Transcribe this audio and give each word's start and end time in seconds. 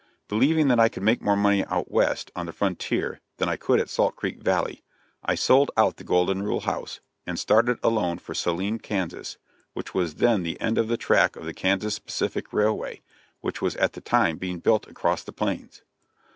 Believing 0.27 0.67
that 0.69 0.79
I 0.79 0.89
could 0.89 1.03
make 1.03 1.21
more 1.21 1.35
money 1.37 1.63
out 1.65 1.91
West 1.91 2.31
on 2.35 2.47
the 2.47 2.51
frontier 2.51 3.19
than 3.37 3.47
I 3.47 3.55
could 3.55 3.79
at 3.79 3.87
Salt 3.87 4.15
Creek 4.15 4.41
Valley, 4.41 4.81
I 5.23 5.35
sold 5.35 5.69
out 5.77 5.97
the 5.97 6.03
Golden 6.03 6.41
Rule 6.41 6.61
House, 6.61 7.01
and 7.27 7.37
started 7.37 7.77
alone 7.83 8.17
for 8.17 8.33
Saline, 8.33 8.79
Kansas, 8.79 9.37
which 9.73 9.93
was 9.93 10.15
then 10.15 10.41
the 10.41 10.59
end 10.59 10.79
of 10.79 10.87
the 10.87 10.97
track 10.97 11.35
of 11.35 11.45
the 11.45 11.53
Kansas 11.53 11.99
Pacific 11.99 12.51
railway, 12.51 13.03
which 13.41 13.61
was 13.61 13.75
at 13.75 13.93
that 13.93 14.05
time 14.05 14.37
being 14.39 14.57
built 14.57 14.87
across 14.87 15.23
the 15.23 15.31
plains. 15.31 15.83